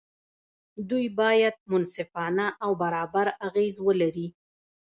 دوی 0.89 1.07
باید 1.19 1.55
منصفانه 1.71 2.47
او 2.63 2.71
برابر 2.81 3.27
اغېز 3.47 3.75
ولري. 3.87 4.27